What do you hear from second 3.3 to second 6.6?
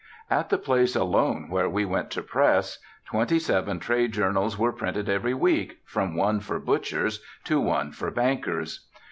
seven trade journals were printed every week, from one for